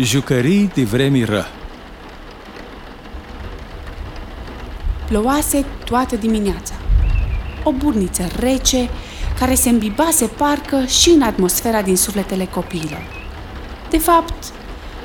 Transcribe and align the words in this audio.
Jucării 0.00 0.70
de 0.74 0.84
vremi 0.84 1.24
ră 1.24 1.44
Plouase 5.08 5.64
toată 5.84 6.16
dimineața. 6.16 6.74
O 7.64 7.72
burniță 7.72 8.28
rece 8.38 8.88
care 9.38 9.54
se 9.54 9.68
îmbibase 9.68 10.26
parcă 10.26 10.84
și 10.84 11.10
în 11.10 11.22
atmosfera 11.22 11.82
din 11.82 11.96
sufletele 11.96 12.44
copiilor. 12.44 13.02
De 13.90 13.98
fapt, 13.98 14.52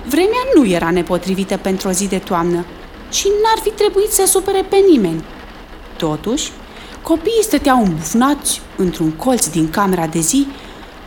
vremea 0.05 0.43
nu 0.55 0.68
era 0.68 0.92
nepotrivită 0.92 1.57
pentru 1.57 1.87
o 1.87 1.92
zi 1.92 2.07
de 2.07 2.18
toamnă 2.18 2.65
și 3.11 3.28
n-ar 3.28 3.64
fi 3.64 3.69
trebuit 3.69 4.10
să 4.10 4.23
supere 4.28 4.65
pe 4.69 4.78
nimeni. 4.89 5.23
Totuși, 5.97 6.51
copiii 7.01 7.43
stăteau 7.43 7.83
îmbufnați 7.83 8.61
într-un 8.75 9.11
colț 9.11 9.47
din 9.47 9.69
camera 9.69 10.07
de 10.07 10.19
zi, 10.19 10.47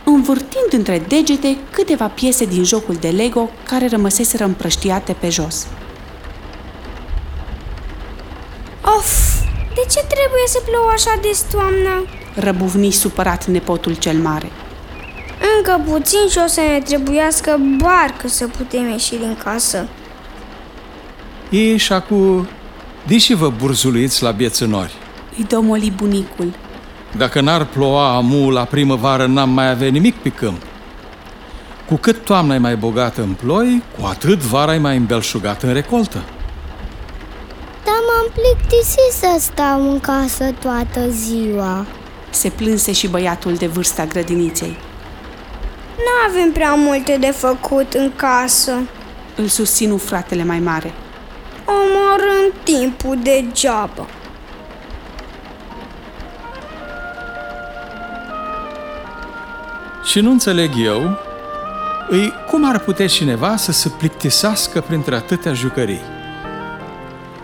învârtind 0.05 0.71
între 0.71 1.03
degete 1.07 1.57
câteva 1.71 2.07
piese 2.07 2.45
din 2.45 2.63
jocul 2.63 2.95
de 2.95 3.07
Lego 3.09 3.49
care 3.63 3.87
rămăseseră 3.87 4.43
împrăștiate 4.43 5.15
pe 5.19 5.29
jos. 5.29 5.67
Of, 8.97 9.39
de 9.75 9.81
ce 9.91 9.99
trebuie 9.99 10.45
să 10.47 10.61
plouă 10.65 10.89
așa 10.93 11.19
de 11.21 11.37
toamnă? 11.51 12.05
Răbuvni 12.35 12.91
supărat 12.91 13.45
nepotul 13.45 13.95
cel 13.95 14.17
mare. 14.17 14.51
Încă 15.57 15.91
puțin 15.91 16.27
și 16.29 16.39
o 16.45 16.47
să 16.47 16.61
ne 16.61 16.79
trebuiască 16.79 17.59
barcă 17.77 18.27
să 18.27 18.47
putem 18.47 18.89
ieși 18.89 19.09
din 19.09 19.37
casă. 19.43 19.87
Ei 21.49 21.77
și 21.77 21.93
acum, 21.93 22.47
deși 23.07 23.33
vă 23.33 23.49
burzuluiți 23.49 24.23
la 24.23 24.31
biețânori, 24.31 24.93
Îi 25.37 25.43
domoli 25.43 25.93
bunicul. 25.95 26.53
Dacă 27.17 27.41
n-ar 27.41 27.65
ploua 27.65 28.15
amu 28.15 28.49
la 28.49 28.63
primăvară, 28.63 29.25
n-am 29.25 29.49
mai 29.49 29.69
avea 29.69 29.89
nimic 29.89 30.15
pe 30.15 30.29
câmp. 30.29 30.61
Cu 31.87 31.95
cât 31.95 32.23
toamna 32.23 32.55
e 32.55 32.57
mai 32.57 32.75
bogată 32.75 33.21
în 33.21 33.33
ploi, 33.33 33.83
cu 33.99 34.05
atât 34.05 34.39
vara 34.39 34.73
e 34.73 34.77
mai 34.77 34.97
îmbelșugată 34.97 35.67
în 35.67 35.73
recoltă. 35.73 36.23
Dar 37.83 37.95
m-am 38.07 38.31
plictisit 38.33 39.11
să 39.11 39.35
stau 39.39 39.91
în 39.91 39.99
casă 39.99 40.51
toată 40.59 41.09
ziua. 41.09 41.85
Se 42.29 42.49
plânse 42.49 42.91
și 42.91 43.07
băiatul 43.07 43.53
de 43.53 43.67
vârsta 43.67 44.05
grădiniței. 44.05 44.77
Nu 45.97 46.29
avem 46.29 46.51
prea 46.51 46.73
multe 46.73 47.17
de 47.19 47.31
făcut 47.31 47.93
în 47.93 48.11
casă. 48.15 48.71
Îl 49.35 49.47
susținu 49.47 49.97
fratele 49.97 50.43
mai 50.43 50.59
mare. 50.59 50.93
Omorâm 51.65 52.53
timpul 52.63 53.19
degeaba. 53.23 54.05
Și 60.05 60.19
nu 60.19 60.31
înțeleg 60.31 60.71
eu, 60.83 61.17
îi 62.09 62.33
cum 62.49 62.69
ar 62.69 62.79
putea 62.79 63.07
cineva 63.07 63.55
să 63.55 63.71
se 63.71 63.89
plictisească 63.89 64.81
printre 64.81 65.15
atâtea 65.15 65.53
jucării? 65.53 66.01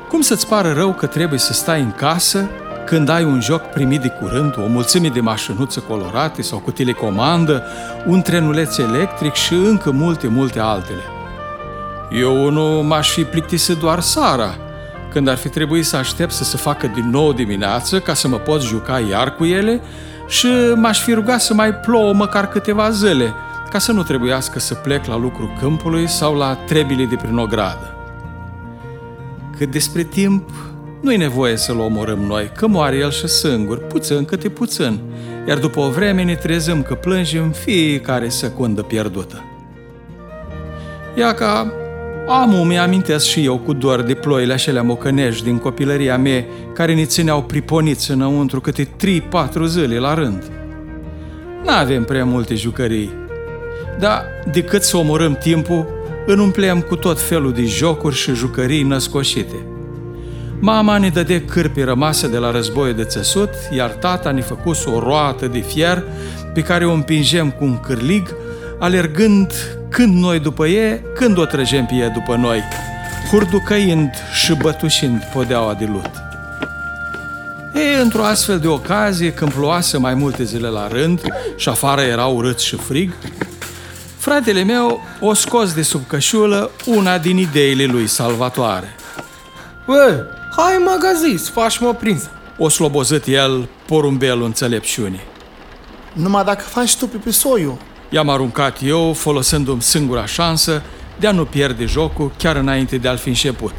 Cum 0.09 0.21
să-ți 0.21 0.47
pară 0.47 0.71
rău 0.71 0.93
că 0.93 1.05
trebuie 1.05 1.39
să 1.39 1.53
stai 1.53 1.81
în 1.81 1.91
casă 1.91 2.49
când 2.85 3.09
ai 3.09 3.23
un 3.23 3.41
joc 3.41 3.61
primit 3.61 4.01
de 4.01 4.07
curând, 4.07 4.57
o 4.57 4.67
mulțime 4.67 5.07
de 5.07 5.19
mașinuțe 5.19 5.81
colorate 5.81 6.41
sau 6.41 6.59
cu 6.59 6.71
telecomandă, 6.71 7.63
un 8.05 8.21
trenuleț 8.21 8.77
electric 8.77 9.33
și 9.33 9.53
încă 9.53 9.91
multe, 9.91 10.27
multe 10.27 10.59
altele? 10.59 11.03
Eu 12.11 12.49
nu 12.49 12.83
m-aș 12.83 13.09
fi 13.09 13.23
plictisit 13.23 13.77
doar 13.77 13.99
Sara, 13.99 14.57
când 15.11 15.27
ar 15.27 15.37
fi 15.37 15.49
trebuit 15.49 15.85
să 15.85 15.95
aștept 15.95 16.31
să 16.31 16.43
se 16.43 16.57
facă 16.57 16.91
din 16.93 17.09
nou 17.09 17.33
dimineață 17.33 17.99
ca 17.99 18.13
să 18.13 18.27
mă 18.27 18.37
pot 18.37 18.61
juca 18.61 18.99
iar 18.99 19.35
cu 19.35 19.45
ele 19.45 19.81
și 20.31 20.47
m-aș 20.75 21.01
fi 21.01 21.13
rugat 21.13 21.41
să 21.41 21.53
mai 21.53 21.73
plouă 21.73 22.13
măcar 22.13 22.47
câteva 22.47 22.89
zile, 22.89 23.33
ca 23.69 23.79
să 23.79 23.91
nu 23.91 24.03
trebuiască 24.03 24.59
să 24.59 24.73
plec 24.73 25.05
la 25.05 25.17
lucru 25.17 25.53
câmpului 25.59 26.07
sau 26.07 26.35
la 26.35 26.55
trebile 26.55 27.05
de 27.05 27.15
prin 27.15 27.37
ogradă. 27.37 27.95
Cât 29.57 29.71
despre 29.71 30.03
timp, 30.03 30.49
nu-i 31.01 31.17
nevoie 31.17 31.55
să-l 31.55 31.79
omorâm 31.79 32.19
noi, 32.19 32.51
că 32.55 32.67
moare 32.67 32.95
el 32.95 33.11
și 33.11 33.27
singur, 33.27 33.77
puțin 33.77 34.25
câte 34.25 34.49
puțin, 34.49 34.99
iar 35.47 35.57
după 35.57 35.79
o 35.79 35.89
vreme 35.89 36.23
ne 36.23 36.35
trezăm 36.35 36.81
că 36.81 36.93
plângem 36.93 37.51
fiecare 37.51 38.29
secundă 38.29 38.81
pierdută. 38.81 39.43
Ia 41.15 41.33
ca 42.25 42.33
Amu 42.33 42.63
mi-amintesc 42.63 43.25
și 43.25 43.45
eu 43.45 43.57
cu 43.57 43.73
dor 43.73 44.01
de 44.01 44.13
ploile 44.13 44.53
acelea 44.53 44.83
mocănești 44.83 45.43
din 45.43 45.57
copilăria 45.57 46.17
mea 46.17 46.45
care 46.73 46.95
ne 46.95 47.05
țineau 47.05 47.43
priponiți 47.43 48.11
înăuntru 48.11 48.61
câte 48.61 48.87
3-4 48.87 48.89
zile 49.65 49.97
la 49.97 50.13
rând. 50.13 50.51
N-avem 51.65 52.03
prea 52.03 52.25
multe 52.25 52.55
jucării, 52.55 53.11
dar 53.99 54.23
decât 54.51 54.83
să 54.83 54.97
omorâm 54.97 55.33
timpul, 55.33 55.87
îl 56.25 56.39
umplem 56.39 56.81
cu 56.81 56.95
tot 56.95 57.21
felul 57.21 57.51
de 57.51 57.65
jocuri 57.65 58.15
și 58.15 58.33
jucării 58.33 58.83
născoșite. 58.83 59.65
Mama 60.59 60.97
ne 60.97 61.09
dădea 61.09 61.41
cârpi 61.45 61.81
rămase 61.81 62.27
de 62.27 62.37
la 62.37 62.51
războiul 62.51 62.95
de 62.95 63.03
țesut, 63.03 63.49
iar 63.75 63.89
tata 63.89 64.31
ne 64.31 64.41
făcuse 64.41 64.89
o 64.89 64.99
roată 64.99 65.47
de 65.47 65.59
fier 65.59 66.03
pe 66.53 66.61
care 66.61 66.85
o 66.85 66.91
împingem 66.91 67.51
cu 67.51 67.63
un 67.63 67.79
cârlig, 67.79 68.35
alergând 68.81 69.53
când 69.89 70.15
noi 70.15 70.39
după 70.39 70.67
ei, 70.67 71.01
când 71.15 71.37
o 71.37 71.45
trăgem 71.45 71.85
pe 71.85 71.93
ei 71.93 72.09
după 72.09 72.35
noi, 72.35 72.63
hurducăind 73.29 74.09
și 74.33 74.53
bătușind 74.53 75.23
podeaua 75.33 75.73
de 75.73 75.85
lut. 75.85 76.11
E, 77.73 78.01
într-o 78.01 78.23
astfel 78.23 78.59
de 78.59 78.67
ocazie, 78.67 79.33
când 79.33 79.53
ploase 79.53 79.97
mai 79.97 80.13
multe 80.13 80.43
zile 80.43 80.67
la 80.67 80.87
rând 80.87 81.21
și 81.55 81.69
afară 81.69 82.01
era 82.01 82.25
urât 82.25 82.59
și 82.59 82.75
frig, 82.75 83.13
fratele 84.17 84.63
meu 84.63 85.01
o 85.19 85.33
scos 85.33 85.73
de 85.73 85.81
sub 85.81 86.07
cășulă 86.07 86.71
una 86.85 87.17
din 87.17 87.37
ideile 87.37 87.85
lui 87.85 88.07
salvatoare. 88.07 88.95
Bă, 89.85 90.25
hai 90.57 90.75
în 90.77 90.83
magazin 90.83 91.37
să 91.37 91.51
faci 91.51 91.79
mă 91.79 91.93
prins. 91.93 92.29
O 92.57 92.69
slobozit 92.69 93.25
el 93.25 93.67
porumbelul 93.87 94.43
înțelepciunii. 94.43 95.21
Numai 96.13 96.43
dacă 96.43 96.61
faci 96.61 96.95
tu 96.95 97.07
pipisoiul, 97.07 97.77
I-am 98.13 98.29
aruncat 98.29 98.77
eu, 98.83 99.13
folosindu-mi 99.13 99.81
singura 99.81 100.25
șansă 100.25 100.81
de 101.19 101.27
a 101.27 101.31
nu 101.31 101.45
pierde 101.45 101.85
jocul 101.85 102.31
chiar 102.37 102.55
înainte 102.55 102.97
de 102.97 103.07
a-l 103.07 103.17
fi 103.17 103.27
început. 103.27 103.73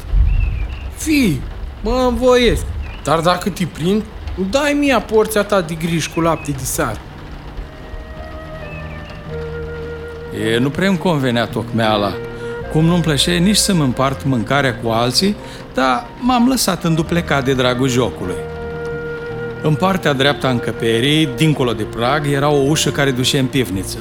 Fii, 0.95 1.41
mă 1.83 2.05
învoiesc. 2.09 2.65
Dar 3.03 3.19
dacă 3.19 3.49
te 3.49 3.65
prind, 3.65 4.03
îmi 4.37 4.47
dai 4.49 4.73
mie 4.79 5.03
porția 5.11 5.43
ta 5.43 5.61
de 5.61 5.73
griș 5.73 6.07
cu 6.07 6.21
lapte 6.21 6.51
de 6.51 6.63
sar. 6.63 6.99
E, 10.53 10.57
nu 10.57 10.69
prea 10.69 10.87
îmi 10.87 10.97
convenea 10.97 11.45
tocmeala, 11.45 12.13
cum 12.71 12.85
nu-mi 12.85 13.01
plăcea 13.01 13.31
nici 13.31 13.55
să-mi 13.55 13.81
împart 13.81 14.25
mâncarea 14.25 14.75
cu 14.75 14.89
alții, 14.89 15.35
dar 15.73 16.07
m-am 16.19 16.47
lăsat 16.47 16.83
înduplecat 16.83 17.45
de 17.45 17.53
dragul 17.53 17.87
jocului. 17.87 18.37
În 19.61 19.75
partea 19.75 20.13
dreaptă 20.13 20.47
a 20.47 20.49
încăperii, 20.49 21.29
dincolo 21.35 21.73
de 21.73 21.83
prag, 21.83 22.27
era 22.27 22.49
o 22.49 22.61
ușă 22.67 22.91
care 22.91 23.11
ducea 23.11 23.39
în 23.39 23.45
pivniță. 23.45 23.97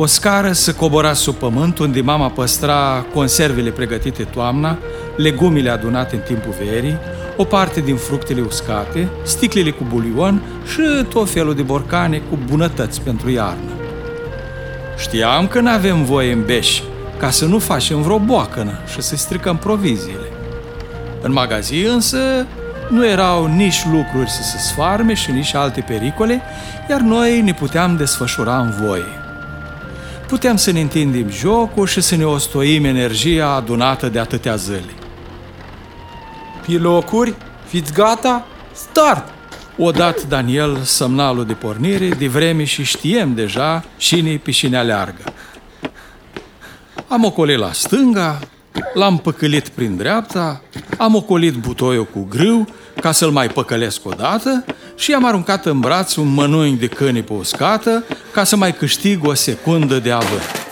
O 0.00 0.06
scară 0.06 0.52
se 0.52 0.74
cobora 0.74 1.12
sub 1.12 1.34
pământ, 1.34 1.78
unde 1.78 2.00
mama 2.00 2.28
păstra 2.28 3.06
conservele 3.14 3.70
pregătite 3.70 4.22
toamna, 4.22 4.78
legumile 5.16 5.70
adunate 5.70 6.14
în 6.14 6.20
timpul 6.20 6.54
verii, 6.64 6.98
o 7.36 7.44
parte 7.44 7.80
din 7.80 7.96
fructele 7.96 8.40
uscate, 8.40 9.08
sticlele 9.24 9.70
cu 9.70 9.84
bulion 9.88 10.42
și 10.72 11.04
tot 11.08 11.30
felul 11.30 11.54
de 11.54 11.62
borcane 11.62 12.18
cu 12.18 12.38
bunătăți 12.46 13.00
pentru 13.00 13.30
iarnă. 13.30 13.70
Știam 14.98 15.46
că 15.46 15.60
nu 15.60 15.70
avem 15.70 16.04
voie 16.04 16.32
în 16.32 16.44
beș, 16.44 16.80
ca 17.16 17.30
să 17.30 17.46
nu 17.46 17.58
facem 17.58 18.02
vreo 18.02 18.18
boacănă 18.18 18.78
și 18.92 19.02
să 19.02 19.16
stricăm 19.16 19.56
proviziile. 19.56 20.32
În 21.22 21.32
magazin 21.32 21.88
însă 21.92 22.18
nu 22.88 23.06
erau 23.06 23.46
nici 23.46 23.84
lucruri 23.92 24.30
să 24.30 24.42
se 24.42 24.58
sfarme 24.58 25.14
și 25.14 25.30
nici 25.30 25.54
alte 25.54 25.80
pericole, 25.80 26.42
iar 26.90 27.00
noi 27.00 27.40
ne 27.40 27.54
puteam 27.54 27.96
desfășura 27.96 28.58
în 28.58 28.74
voie. 28.80 29.17
Puteam 30.28 30.56
să 30.56 30.70
ne 30.70 30.80
întindem 30.80 31.30
jocul 31.30 31.86
și 31.86 32.00
să 32.00 32.16
ne 32.16 32.24
ostoim 32.24 32.84
energia 32.84 33.48
adunată 33.48 34.08
de 34.08 34.18
atâtea 34.18 34.56
zile. 34.56 34.94
Pe 36.66 36.72
locuri, 36.72 37.34
fiți 37.66 37.92
gata, 37.92 38.46
start! 38.72 39.28
O 39.78 39.90
dat 39.90 40.22
Daniel 40.22 40.78
semnalul 40.82 41.44
de 41.44 41.52
pornire 41.52 42.08
de 42.08 42.28
vreme 42.28 42.64
și 42.64 42.84
știem 42.84 43.34
deja 43.34 43.84
cine 43.96 44.36
pe 44.36 44.50
cine 44.50 44.76
aleargă. 44.76 45.22
Am 47.06 47.24
ocolit 47.24 47.58
la 47.58 47.72
stânga, 47.72 48.38
l-am 48.94 49.18
păcălit 49.18 49.68
prin 49.68 49.96
dreapta, 49.96 50.62
am 50.98 51.14
ocolit 51.14 51.54
butoiul 51.54 52.04
cu 52.04 52.26
grâu 52.28 52.68
ca 53.00 53.12
să-l 53.12 53.30
mai 53.30 53.48
păcălesc 53.48 54.06
o 54.06 54.10
dată 54.10 54.64
și 54.98 55.10
i-am 55.10 55.24
aruncat 55.24 55.66
în 55.66 55.80
braț 55.80 56.14
un 56.14 56.28
mănânc 56.34 56.78
de 56.78 56.86
câini 56.86 57.22
pe 57.22 57.32
uscată 57.32 58.04
ca 58.32 58.44
să 58.44 58.56
mai 58.56 58.74
câștig 58.74 59.26
o 59.26 59.34
secundă 59.34 59.98
de 59.98 60.10
avânt. 60.10 60.66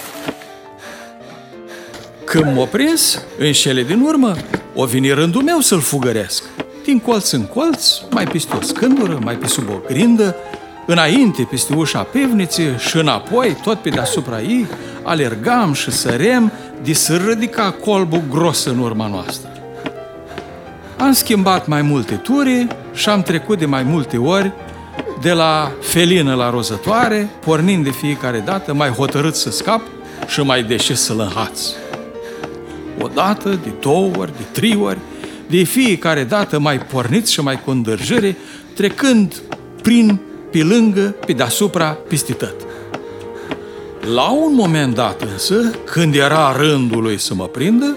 Când 2.25 2.57
m-a 2.57 2.65
prins, 2.65 3.23
în 3.39 3.53
cele 3.53 3.83
din 3.83 4.01
urmă, 4.01 4.37
o 4.75 4.85
veni 4.85 5.11
rândul 5.11 5.43
meu 5.43 5.61
să-l 5.61 5.81
fugăresc. 5.81 6.43
Din 6.85 6.99
colț 6.99 7.31
în 7.31 7.47
colț, 7.47 7.87
mai 8.11 8.25
peste 8.25 8.57
o 8.57 8.61
scândură, 8.61 9.19
mai 9.23 9.35
pe 9.35 9.47
sub 9.47 9.69
o 9.69 9.81
grindă, 9.87 10.37
înainte 10.87 11.47
peste 11.51 11.75
ușa 11.75 12.03
pivniței 12.03 12.75
și 12.79 12.97
înapoi, 12.97 13.57
tot 13.63 13.79
pe 13.79 13.89
deasupra 13.89 14.41
ei, 14.41 14.67
alergam 15.03 15.73
și 15.73 15.91
sărem, 15.91 16.53
de 16.83 16.93
să 16.93 17.17
ridica 17.17 17.71
colbul 17.71 18.23
gros 18.31 18.65
în 18.65 18.79
urma 18.79 19.07
noastră. 19.07 19.51
Am 20.99 21.13
schimbat 21.13 21.67
mai 21.67 21.83
multe 21.83 22.15
turi 22.15 22.67
și 22.97 23.09
am 23.09 23.23
trecut 23.23 23.59
de 23.59 23.67
mai 23.67 23.83
multe 23.83 24.17
ori 24.17 24.53
de 25.21 25.33
la 25.33 25.73
felină 25.81 26.35
la 26.35 26.51
rozătoare, 26.51 27.31
pornind 27.45 27.85
de 27.85 27.91
fiecare 27.91 28.43
dată 28.45 28.75
mai 28.75 28.89
hotărât 28.89 29.35
să 29.35 29.51
scap 29.51 29.81
și 30.27 30.41
mai 30.41 30.63
deșis 30.63 31.01
să-l 31.01 31.21
înhaț. 31.21 31.61
O 33.01 33.09
dată, 33.15 33.49
de 33.49 33.71
două 33.81 34.11
ori, 34.17 34.33
de 34.37 34.43
trei 34.53 34.79
ori, 34.83 34.99
de 35.47 35.63
fiecare 35.63 36.25
dată 36.25 36.59
mai 36.59 36.79
pornit 36.79 37.27
și 37.27 37.41
mai 37.41 37.61
cu 37.65 37.83
trecând 38.75 39.43
prin, 39.83 40.21
pe 40.51 40.63
lângă, 40.63 41.15
pe 41.27 41.33
deasupra, 41.33 41.99
peste 42.09 42.33
tot. 42.33 42.55
La 44.15 44.31
un 44.31 44.55
moment 44.55 44.95
dat 44.95 45.23
însă, 45.33 45.71
când 45.85 46.15
era 46.15 46.57
rândul 46.57 47.03
lui 47.03 47.19
să 47.19 47.35
mă 47.35 47.45
prindă, 47.45 47.97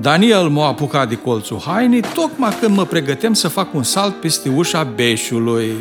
Daniel 0.00 0.48
m-a 0.48 0.66
apucat 0.66 1.08
de 1.08 1.14
colțul 1.14 1.60
hainei, 1.66 2.02
tocmai 2.14 2.56
când 2.60 2.76
mă 2.76 2.84
pregăteam 2.84 3.34
să 3.34 3.48
fac 3.48 3.74
un 3.74 3.82
salt 3.82 4.20
peste 4.20 4.48
ușa 4.48 4.84
beșului. 4.84 5.72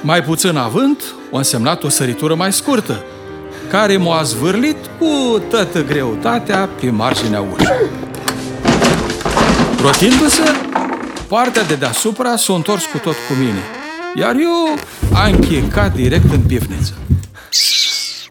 Mai 0.00 0.22
puțin 0.22 0.56
avânt, 0.56 1.02
o 1.30 1.36
însemnat 1.36 1.82
o 1.82 1.88
săritură 1.88 2.34
mai 2.34 2.52
scurtă, 2.52 3.04
care 3.70 3.96
m-a 3.96 4.22
zvârlit 4.22 4.76
cu 4.98 5.42
toată 5.50 5.84
greutatea 5.84 6.68
pe 6.80 6.90
marginea 6.90 7.40
ușii. 7.40 7.90
Rotindu-se, 9.82 10.42
partea 11.28 11.64
de 11.64 11.74
deasupra 11.74 12.36
s-a 12.36 12.54
întors 12.54 12.84
cu 12.84 12.98
tot 12.98 13.14
cu 13.28 13.34
mine, 13.38 13.62
iar 14.14 14.34
eu 14.34 14.76
am 15.14 15.32
închecat 15.32 15.94
direct 15.94 16.32
în 16.32 16.40
pivniță. 16.40 16.92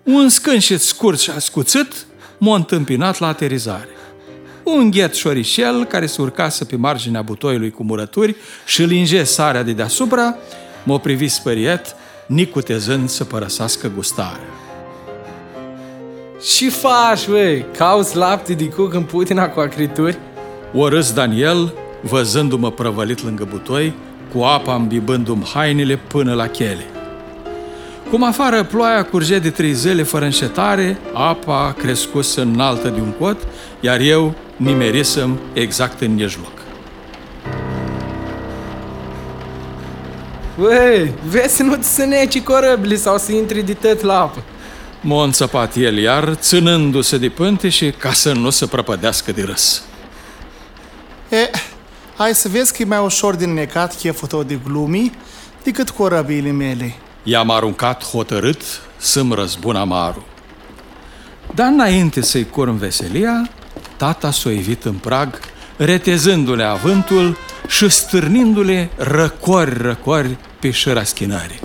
Un 0.03 0.29
scânșet 0.29 0.81
scurt 0.81 1.19
și 1.19 1.29
ascuțit 1.29 1.93
m-a 2.37 2.55
întâmpinat 2.55 3.19
la 3.19 3.27
aterizare. 3.27 3.89
Un 4.77 4.89
ghet 4.89 5.13
șorișel 5.13 5.85
care 5.85 6.05
se 6.05 6.21
urcase 6.21 6.65
pe 6.65 6.75
marginea 6.75 7.21
butoiului 7.21 7.71
cu 7.71 7.83
murături 7.83 8.35
și 8.65 8.81
linge 8.81 9.23
sarea 9.23 9.63
de 9.63 9.71
deasupra, 9.71 10.35
m-a 10.83 10.97
privit 10.97 11.31
spăriet, 11.31 11.95
nicutezând 12.25 13.09
să 13.09 13.23
părăsească 13.23 13.91
gustarea. 13.95 14.49
Și 16.41 16.69
faci, 16.69 17.27
băi? 17.27 17.65
Cauți 17.77 18.15
lapte 18.15 18.53
de 18.53 18.65
cuc 18.65 18.93
în 18.93 19.03
putina 19.03 19.49
cu 19.49 19.59
acrituri? 19.59 20.17
O 20.73 20.87
râs 20.87 21.13
Daniel, 21.13 21.73
văzându-mă 22.01 22.71
prăvălit 22.71 23.23
lângă 23.23 23.47
butoi, 23.49 23.93
cu 24.33 24.41
apa 24.41 24.75
îmbibându-mi 24.75 25.49
hainele 25.53 25.95
până 25.95 26.33
la 26.33 26.47
chele. 26.47 26.85
Cum 28.09 28.23
afară 28.23 28.63
ploaia 28.63 29.03
curge 29.03 29.39
de 29.39 29.49
trei 29.49 29.73
zile 29.73 30.03
fără 30.03 30.25
înșetare, 30.25 30.97
apa 31.13 31.75
crescuse 31.77 32.41
înaltă 32.41 32.87
de 32.87 32.99
un 33.01 33.11
cot, 33.11 33.37
iar 33.79 33.99
eu 33.99 34.35
nimerisem 34.61 35.39
exact 35.53 36.01
în 36.01 36.13
mijloc. 36.13 36.51
Băi, 40.57 41.13
vezi 41.25 41.55
să 41.55 41.63
nu 41.63 41.75
ți 41.75 41.89
se 41.89 42.05
neci 42.05 42.41
corăbili 42.41 42.97
sau 42.97 43.17
să 43.17 43.31
intri 43.31 43.61
de 43.61 43.73
tot 43.73 44.01
la 44.01 44.19
apă. 44.19 44.43
M-a 45.01 45.23
înțăpat 45.23 45.75
el 45.75 45.97
iar, 45.97 46.33
ținându-se 46.33 47.17
de 47.17 47.29
pânte 47.29 47.69
și 47.69 47.91
ca 47.91 48.13
să 48.13 48.33
nu 48.33 48.49
se 48.49 48.65
prăpădească 48.65 49.31
de 49.31 49.41
râs. 49.43 49.83
E, 51.29 51.49
hai 52.17 52.35
să 52.35 52.49
vezi 52.49 52.73
că 52.73 52.81
e 52.81 52.85
mai 52.85 53.03
ușor 53.03 53.35
din 53.35 53.53
necat 53.53 53.95
cheful 53.95 54.27
tău 54.27 54.43
de 54.43 54.59
glumi 54.63 55.11
decât 55.63 55.89
corăbiile 55.89 56.51
mele. 56.51 56.95
I-am 57.23 57.49
aruncat 57.49 58.03
hotărât 58.03 58.61
să-mi 58.97 59.35
răzbun 59.35 59.75
amarul. 59.75 60.23
Dar 61.55 61.67
înainte 61.67 62.21
să-i 62.21 62.45
curm 62.45 62.77
veselia, 62.77 63.49
tata 64.01 64.31
s-o 64.31 64.49
evit 64.49 64.85
în 64.85 64.93
prag, 64.93 65.39
retezându-le 65.77 66.63
avântul 66.63 67.37
și 67.67 67.89
stârnindu-le 67.89 68.89
răcori-răcori 68.95 70.37
pe 70.59 70.71
șăra 70.71 71.03
schinării. 71.03 71.59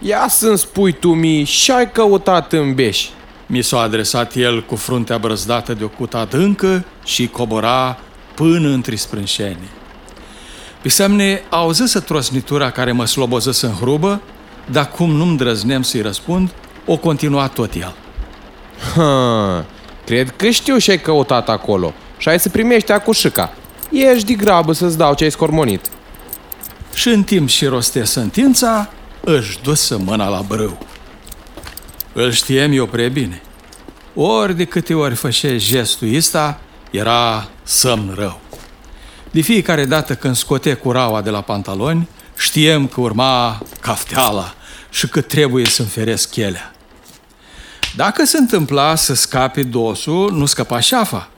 Ia 0.00 0.26
să-mi 0.28 0.58
spui 0.58 0.92
tu 0.92 1.08
mie 1.08 1.44
și 1.44 1.70
ai 1.70 1.90
căutat 1.90 2.52
în 2.52 2.74
beș. 2.74 3.06
Mi 3.46 3.62
s-a 3.62 3.80
adresat 3.80 4.34
el 4.34 4.64
cu 4.64 4.76
fruntea 4.76 5.18
brăzdată 5.18 5.74
de 5.74 5.84
o 5.84 5.88
cută 5.88 6.16
adâncă 6.16 6.84
și 7.04 7.26
cobora 7.26 7.98
până 8.34 8.68
între 8.68 8.94
sprânșeni. 8.94 9.70
Pe 10.82 10.88
semne 10.88 11.42
auzise 11.50 12.00
trosnitura 12.00 12.70
care 12.70 12.92
mă 12.92 13.06
sloboză 13.06 13.66
în 13.66 13.74
hrubă, 13.74 14.20
dar 14.70 14.90
cum 14.90 15.10
nu-mi 15.10 15.36
drăzneam 15.36 15.82
să-i 15.82 16.00
răspund, 16.00 16.50
o 16.86 16.96
continua 16.96 17.48
tot 17.48 17.74
el. 17.74 17.94
Ha, 18.94 19.64
cred 20.06 20.34
că 20.36 20.50
știu 20.50 20.78
ce 20.78 20.90
ai 20.90 21.00
căutat 21.00 21.48
acolo 21.48 21.94
și 22.18 22.28
ai 22.28 22.40
să 22.40 22.48
primești 22.48 22.92
acușica. 22.92 23.54
Ești 23.90 24.26
de 24.26 24.34
grabă 24.34 24.72
să-ți 24.72 24.96
dau 24.96 25.14
ce-ai 25.14 25.30
scormonit. 25.30 25.90
Și 26.94 27.08
în 27.08 27.22
timp 27.22 27.48
și 27.48 27.66
roste 27.66 28.04
sentința, 28.04 28.90
își 29.24 29.58
dusă 29.62 29.98
mâna 29.98 30.28
la 30.28 30.40
brâu. 30.48 30.78
Îl 32.12 32.32
știem 32.32 32.72
eu 32.72 32.86
prea 32.86 33.08
bine. 33.08 33.42
Ori 34.14 34.56
de 34.56 34.64
câte 34.64 34.94
ori 34.94 35.14
fășe 35.14 35.56
gestul 35.56 36.14
ăsta, 36.16 36.60
era 36.90 37.48
somn 37.64 38.12
rău. 38.16 38.40
De 39.30 39.40
fiecare 39.40 39.84
dată 39.84 40.14
când 40.14 40.36
scote 40.36 40.74
curaua 40.74 41.20
de 41.22 41.30
la 41.30 41.40
pantaloni, 41.40 42.08
știem 42.36 42.86
că 42.86 43.00
urma 43.00 43.62
cafteala 43.80 44.54
și 44.90 45.08
că 45.08 45.20
trebuie 45.20 45.64
să 45.64 45.82
înferesc 45.82 46.30
chelea. 46.30 46.75
Dacă 47.96 48.24
se 48.24 48.38
întâmpla 48.38 48.94
să 48.94 49.14
scape 49.14 49.62
dosul, 49.62 50.32
nu 50.32 50.46
scăpa 50.46 50.80
șafa. 50.80 51.28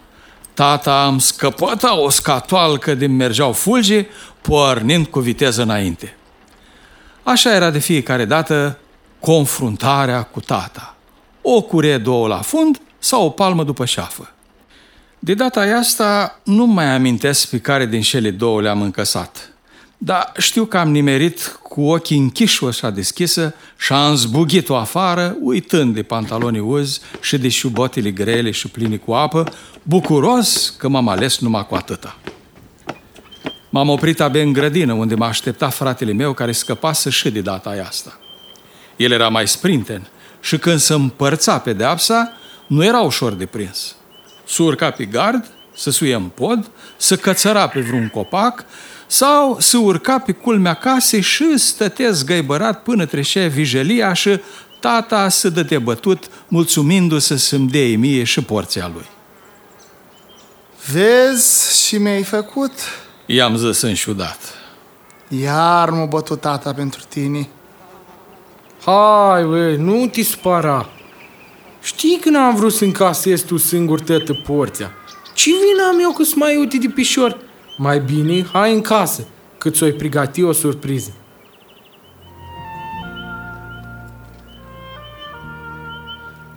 Tata 0.54 1.06
îmi 1.06 1.20
scăpăta 1.20 1.98
o 1.98 2.10
scatoalcă 2.10 2.94
din 2.94 3.16
mergeau 3.16 3.52
fulgi, 3.52 4.06
pornind 4.40 5.06
cu 5.06 5.20
viteză 5.20 5.62
înainte. 5.62 6.16
Așa 7.22 7.54
era 7.54 7.70
de 7.70 7.78
fiecare 7.78 8.24
dată 8.24 8.78
confruntarea 9.20 10.22
cu 10.22 10.40
tata. 10.40 10.96
O 11.42 11.62
cure 11.62 11.98
două 11.98 12.28
la 12.28 12.40
fund 12.40 12.80
sau 12.98 13.24
o 13.24 13.30
palmă 13.30 13.64
după 13.64 13.84
șafă. 13.84 14.32
De 15.18 15.34
data 15.34 15.60
asta 15.60 16.40
nu 16.44 16.64
mai 16.64 16.86
amintesc 16.86 17.48
pe 17.48 17.58
care 17.58 17.86
din 17.86 18.00
cele 18.00 18.30
două 18.30 18.60
le-am 18.60 18.82
încăsat. 18.82 19.52
Dar 19.98 20.32
știu 20.36 20.64
că 20.64 20.78
am 20.78 20.90
nimerit 20.90 21.58
cu 21.78 21.84
ochii 21.84 22.18
închiși 22.18 22.64
așa 22.64 22.90
deschisă 22.90 23.54
și 23.76 23.92
am 23.92 24.14
zbugit-o 24.14 24.76
afară, 24.76 25.36
uitând 25.40 25.94
de 25.94 26.02
pantalonii 26.02 26.60
uzi 26.60 27.00
și 27.20 27.38
de 27.38 27.48
șubotele 27.48 28.10
grele 28.10 28.50
și 28.50 28.68
pline 28.68 28.96
cu 28.96 29.12
apă, 29.12 29.52
bucuros 29.82 30.74
că 30.78 30.88
m-am 30.88 31.08
ales 31.08 31.38
numai 31.38 31.66
cu 31.66 31.74
atâta. 31.74 32.18
M-am 33.70 33.88
oprit 33.88 34.20
abia 34.20 34.42
în 34.42 34.52
grădină, 34.52 34.92
unde 34.92 35.14
m-a 35.14 35.26
așteptat 35.26 35.74
fratele 35.74 36.12
meu 36.12 36.32
care 36.32 36.52
scăpase 36.52 37.10
și 37.10 37.30
de 37.30 37.40
data 37.40 37.84
asta. 37.88 38.18
El 38.96 39.12
era 39.12 39.28
mai 39.28 39.48
sprinten 39.48 40.08
și 40.40 40.58
când 40.58 40.78
se 40.78 40.94
împărța 40.94 41.58
pedeapsa, 41.58 42.32
nu 42.66 42.84
era 42.84 43.00
ușor 43.00 43.32
de 43.32 43.46
prins. 43.46 43.96
Să 44.46 44.62
urca 44.62 44.90
pe 44.90 45.04
gard, 45.04 45.50
să 45.78 45.90
suie 45.90 46.14
în 46.14 46.28
pod, 46.34 46.70
să 46.96 47.16
cățăra 47.16 47.68
pe 47.68 47.80
vreun 47.80 48.08
copac 48.08 48.64
sau 49.06 49.56
să 49.60 49.78
urca 49.78 50.18
pe 50.18 50.32
culmea 50.32 50.74
casei 50.74 51.20
și 51.20 51.58
stătea 51.58 52.10
zgăibărat 52.10 52.82
până 52.82 53.06
trecea 53.06 53.46
vijelia 53.46 54.12
și 54.12 54.40
tata 54.80 55.28
să 55.28 55.48
dă 55.48 55.78
bătut, 55.78 56.30
mulțumindu-se 56.48 57.36
să-mi 57.36 57.68
dea 57.68 57.98
mie 57.98 58.24
și 58.24 58.42
porția 58.42 58.90
lui. 58.94 59.06
Vezi 60.92 61.86
și 61.86 61.96
mi-ai 61.96 62.22
făcut? 62.22 62.72
I-am 63.26 63.56
zis 63.56 63.80
înșudat. 63.80 64.38
Iar 65.28 65.90
m-a 65.90 66.04
bătut 66.04 66.40
tata 66.40 66.72
pentru 66.72 67.00
tine. 67.08 67.48
Hai, 68.84 69.44
băi, 69.44 69.76
nu 69.76 70.06
te 70.06 70.22
spara. 70.22 70.88
Știi 71.82 72.18
că 72.20 72.30
n-am 72.30 72.54
vrut 72.54 72.72
să 72.72 72.84
încasezi 72.84 73.44
tu 73.44 73.56
singur 73.56 74.00
tătă 74.00 74.32
porția. 74.32 74.90
Ce 75.38 75.50
vină 75.50 75.88
am 75.92 75.98
eu 76.00 76.10
că 76.10 76.22
sunt 76.22 76.36
mai 76.36 76.56
uite 76.56 76.76
de 76.76 76.88
pișor? 76.88 77.38
Mai 77.76 78.00
bine, 78.00 78.46
hai 78.52 78.72
în 78.72 78.80
casă, 78.80 79.26
cât 79.58 79.74
ți-o 79.74 79.86
pregăti 79.98 80.42
o 80.42 80.52
surpriză. 80.52 81.12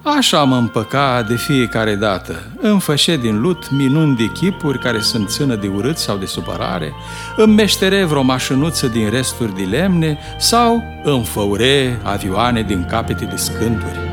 Așa 0.02 0.44
mă 0.44 0.56
împăca 0.56 1.26
de 1.28 1.36
fiecare 1.36 1.96
dată. 1.96 2.52
Îmi 2.62 2.80
fășe 2.80 3.18
din 3.18 3.42
lut 3.42 3.72
minuni 3.72 4.16
de 4.16 4.32
chipuri 4.34 4.80
care 4.80 5.00
sunt 5.00 5.30
țână 5.30 5.56
de 5.56 5.68
urât 5.68 5.98
sau 5.98 6.18
de 6.18 6.26
supărare, 6.26 6.94
îmi 7.38 7.54
meștere 7.54 8.04
vreo 8.04 8.22
mașinuță 8.22 8.88
din 8.88 9.10
resturi 9.10 9.56
de 9.56 9.64
lemne 9.64 10.20
sau 10.40 10.84
îmi 11.04 11.26
făure 11.26 12.00
avioane 12.04 12.62
din 12.62 12.86
capete 12.90 13.26
de 13.26 13.36
scânturi. 13.36 14.11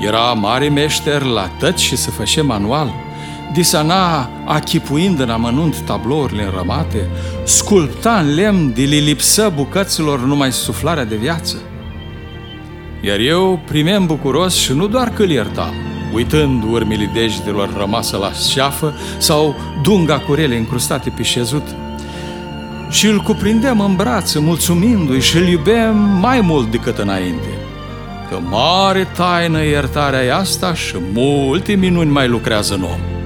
Era 0.00 0.32
mare 0.32 0.68
meșter 0.68 1.22
la 1.22 1.50
tăt 1.58 1.78
și 1.78 1.96
să 1.96 2.10
fășe 2.10 2.40
manual. 2.40 2.92
Disana, 3.52 4.30
achipuind 4.44 5.20
în 5.20 5.30
amănunt 5.30 5.80
tablourile 5.80 6.42
înrămate, 6.42 7.08
sculpta 7.44 8.18
în 8.18 8.34
lemn 8.34 8.72
de 8.74 8.82
li 8.82 9.00
lipsă 9.00 9.52
bucăților 9.56 10.20
numai 10.20 10.52
suflarea 10.52 11.04
de 11.04 11.16
viață. 11.16 11.56
Iar 13.00 13.18
eu 13.18 13.60
primeam 13.66 14.06
bucuros 14.06 14.54
și 14.54 14.72
nu 14.72 14.86
doar 14.86 15.08
că 15.08 15.22
îl 15.22 15.30
iertam, 15.30 15.74
uitând 16.14 16.62
urmile 16.70 17.10
degetelor 17.14 17.76
rămasă 17.76 18.16
la 18.16 18.32
șeafă 18.32 18.94
sau 19.18 19.54
dunga 19.82 20.18
curele 20.18 20.56
încrustate 20.56 21.12
pe 21.16 21.22
șezut. 21.22 21.66
Și 22.90 23.06
îl 23.06 23.18
cuprindem 23.18 23.80
în 23.80 23.96
brațe, 23.96 24.38
mulțumindu-i 24.38 25.20
și 25.20 25.36
îl 25.36 25.48
iubem 25.48 25.96
mai 26.20 26.40
mult 26.40 26.70
decât 26.70 26.98
înainte. 26.98 27.59
Că 28.30 28.38
mare 28.38 29.06
taină 29.16 29.64
iertarea 29.64 30.24
e 30.24 30.32
asta 30.32 30.74
și 30.74 30.96
multe 31.12 31.72
minuni 31.72 32.10
mai 32.10 32.28
lucrează 32.28 32.74
în 32.74 32.82
om. 32.82 33.19